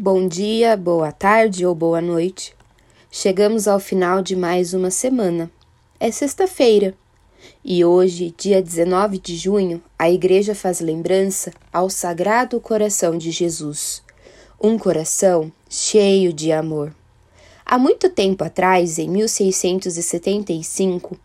Bom 0.00 0.28
dia, 0.28 0.76
boa 0.76 1.10
tarde 1.10 1.66
ou 1.66 1.74
boa 1.74 2.00
noite. 2.00 2.54
Chegamos 3.10 3.66
ao 3.66 3.80
final 3.80 4.22
de 4.22 4.36
mais 4.36 4.72
uma 4.72 4.92
semana. 4.92 5.50
É 5.98 6.12
sexta-feira 6.12 6.94
e 7.64 7.84
hoje, 7.84 8.32
dia 8.38 8.62
19 8.62 9.18
de 9.18 9.34
junho, 9.34 9.82
a 9.98 10.08
Igreja 10.08 10.54
faz 10.54 10.78
lembrança 10.78 11.52
ao 11.72 11.90
Sagrado 11.90 12.60
Coração 12.60 13.18
de 13.18 13.32
Jesus, 13.32 14.00
um 14.62 14.78
coração 14.78 15.50
cheio 15.68 16.32
de 16.32 16.52
amor. 16.52 16.94
Há 17.66 17.76
muito 17.76 18.08
tempo 18.08 18.44
atrás, 18.44 19.00
em 19.00 19.08
1675, 19.08 21.18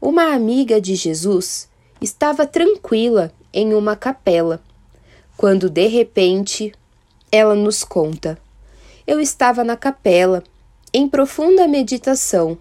uma 0.00 0.32
amiga 0.32 0.80
de 0.80 0.94
Jesus 0.94 1.68
estava 2.00 2.46
tranquila 2.46 3.32
em 3.52 3.74
uma 3.74 3.96
capela, 3.96 4.62
quando 5.36 5.68
de 5.68 5.88
repente 5.88 6.72
ela 7.32 7.54
nos 7.54 7.84
conta: 7.84 8.38
Eu 9.06 9.20
estava 9.20 9.62
na 9.62 9.76
capela, 9.76 10.42
em 10.92 11.08
profunda 11.08 11.68
meditação, 11.68 12.58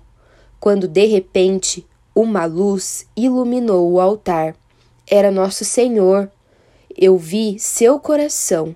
quando 0.59 0.87
de 0.87 1.05
repente 1.05 1.85
uma 2.13 2.45
luz 2.45 3.07
iluminou 3.15 3.91
o 3.91 3.99
altar. 3.99 4.55
Era 5.07 5.31
Nosso 5.31 5.65
Senhor. 5.65 6.29
Eu 6.95 7.17
vi 7.17 7.57
seu 7.57 7.99
coração, 7.99 8.75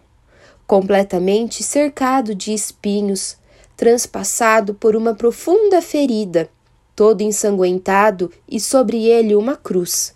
completamente 0.65 1.61
cercado 1.61 2.33
de 2.33 2.53
espinhos, 2.53 3.37
transpassado 3.75 4.73
por 4.73 4.95
uma 4.95 5.13
profunda 5.13 5.81
ferida, 5.81 6.49
todo 6.95 7.21
ensanguentado 7.21 8.31
e 8.47 8.59
sobre 8.59 9.05
ele 9.05 9.35
uma 9.35 9.55
cruz. 9.55 10.15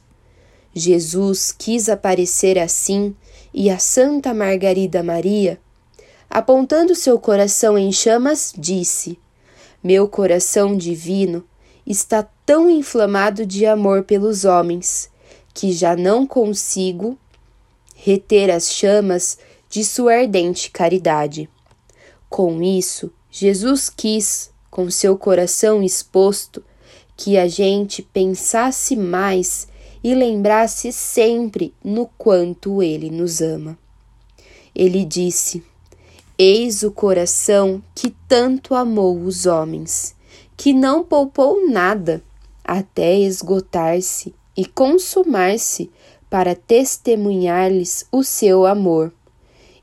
Jesus 0.74 1.52
quis 1.52 1.90
aparecer 1.90 2.58
assim 2.58 3.16
e 3.54 3.70
a 3.70 3.78
Santa 3.78 4.34
Margarida 4.34 5.04
Maria 5.04 5.60
apontando 6.38 6.94
seu 6.94 7.20
coração 7.20 7.76
em 7.76 7.92
chamas, 7.92 8.54
disse: 8.56 9.18
Meu 9.84 10.08
coração 10.08 10.78
divino 10.78 11.44
está 11.84 12.22
tão 12.46 12.70
inflamado 12.70 13.44
de 13.44 13.66
amor 13.66 14.04
pelos 14.04 14.46
homens 14.46 15.10
que 15.52 15.72
já 15.72 15.96
não 15.96 16.28
consigo 16.28 17.18
reter 17.96 18.52
as 18.52 18.72
chamas 18.72 19.40
de 19.68 19.84
sua 19.84 20.14
ardente 20.14 20.70
caridade. 20.70 21.50
Com 22.30 22.62
isso, 22.62 23.12
Jesus 23.32 23.90
quis, 23.90 24.52
com 24.70 24.92
seu 24.92 25.18
coração 25.18 25.82
exposto, 25.82 26.64
que 27.16 27.36
a 27.36 27.48
gente 27.48 28.04
pensasse 28.04 28.96
mais 28.96 29.68
e 30.04 30.14
lembrasse 30.14 30.92
sempre 30.92 31.74
no 31.84 32.06
quanto 32.16 32.84
ele 32.84 33.10
nos 33.10 33.42
ama. 33.42 33.76
Ele 34.76 35.04
disse: 35.04 35.64
Eis 36.40 36.84
o 36.84 36.92
coração 36.92 37.82
que 37.96 38.14
tanto 38.28 38.76
amou 38.76 39.20
os 39.24 39.48
homens, 39.48 40.16
que 40.56 40.72
não 40.72 41.04
poupou 41.04 41.68
nada 41.68 42.24
até 42.64 43.18
esgotar-se 43.18 44.36
e 44.56 44.64
consumar-se 44.64 45.90
para 46.30 46.54
testemunhar-lhes 46.54 48.06
o 48.12 48.24
seu 48.24 48.68
amor. 48.68 49.12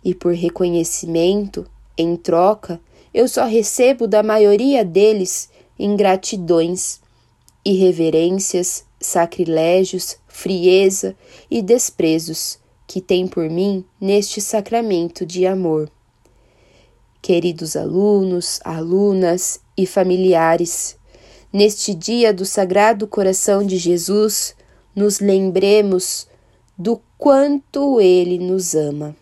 E 0.05 0.15
por 0.15 0.33
reconhecimento, 0.33 1.67
em 1.99 2.15
troca, 2.15 2.81
eu 3.13 3.27
só 3.27 3.47
recebo 3.47 4.07
da 4.07 4.23
maioria 4.23 4.85
deles 4.85 5.51
ingratidões, 5.77 7.01
irreverências, 7.65 8.85
sacrilégios, 9.01 10.19
frieza 10.29 11.17
e 11.51 11.61
desprezos 11.61 12.61
que 12.87 13.01
têm 13.01 13.27
por 13.27 13.51
mim 13.51 13.85
neste 14.01 14.41
sacramento 14.41 15.27
de 15.27 15.47
amor. 15.47 15.91
Queridos 17.25 17.75
alunos, 17.75 18.61
alunas 18.63 19.59
e 19.79 19.87
familiares, 19.87 20.95
neste 21.51 21.95
dia 21.95 22.35
do 22.35 22.45
Sagrado 22.45 23.07
Coração 23.07 23.67
de 23.67 23.79
Jesus, 23.79 24.55
nos 24.95 25.21
lembremos 25.21 26.27
do 26.77 27.01
quanto 27.17 27.99
Ele 27.99 28.39
nos 28.39 28.75
ama. 28.75 29.17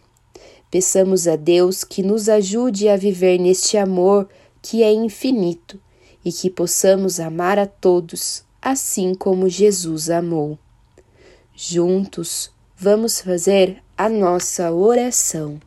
Peçamos 0.69 1.29
a 1.29 1.37
Deus 1.37 1.85
que 1.85 2.03
nos 2.03 2.29
ajude 2.29 2.89
a 2.89 2.97
viver 2.97 3.39
neste 3.39 3.79
amor 3.79 4.29
que 4.61 4.83
é 4.83 4.93
infinito 4.93 5.81
e 6.25 6.33
que 6.33 6.51
possamos 6.51 7.21
amar 7.21 7.57
a 7.57 7.69
todos, 7.69 8.43
assim 8.61 9.15
como 9.15 9.49
Jesus 9.49 10.11
amou. 10.11 10.59
Juntos, 11.55 12.51
vamos 12.77 13.21
fazer 13.21 13.81
a 13.97 14.09
nossa 14.09 14.73
oração. 14.73 15.61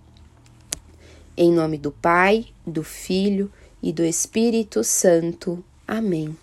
Em 1.38 1.52
nome 1.52 1.78
do 1.78 1.92
Pai, 1.92 2.48
do 2.66 2.82
Filho 2.82 3.52
e 3.84 3.92
do 3.92 4.06
Espírito 4.06 4.86
Santo. 4.86 5.62
Amém. 5.86 6.34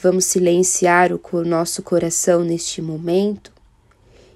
Vamos 0.00 0.24
silenciar 0.24 1.10
o 1.12 1.44
nosso 1.44 1.82
coração 1.82 2.42
neste 2.42 2.80
momento 2.80 3.52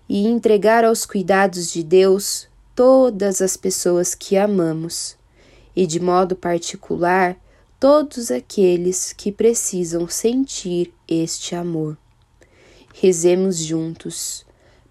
e 0.07 0.27
entregar 0.27 0.85
aos 0.85 1.07
cuidados 1.07 1.73
de 1.73 1.83
Deus 1.83 2.47
todas 2.75 3.41
as 3.41 3.57
pessoas 3.57 4.15
que 4.15 4.37
amamos 4.37 5.17
e, 5.75 5.87
de 5.87 5.99
modo 5.99 6.37
particular, 6.37 7.35
todos 7.79 8.31
aqueles 8.31 9.15
que 9.15 9.33
precisam 9.33 10.07
sentir 10.07 10.93
este 11.09 11.55
amor. 11.55 11.97
Rezemos 12.93 13.57
juntos. 13.57 14.45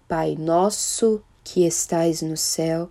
Pai 0.08 0.34
nosso 0.36 1.22
que 1.44 1.64
estais 1.64 2.22
no 2.22 2.36
céu, 2.36 2.90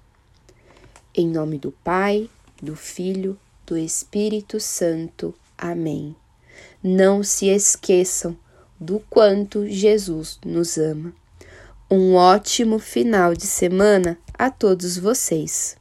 Em 1.13 1.27
nome 1.27 1.57
do 1.57 1.73
Pai, 1.83 2.29
do 2.61 2.73
Filho, 2.73 3.37
do 3.65 3.77
Espírito 3.77 4.61
Santo. 4.61 5.35
Amém. 5.57 6.15
Não 6.81 7.21
se 7.21 7.47
esqueçam 7.47 8.37
do 8.79 9.01
quanto 9.09 9.67
Jesus 9.67 10.39
nos 10.45 10.77
ama. 10.77 11.13
Um 11.89 12.15
ótimo 12.15 12.79
final 12.79 13.33
de 13.33 13.45
semana 13.45 14.17
a 14.39 14.49
todos 14.49 14.97
vocês. 14.97 15.75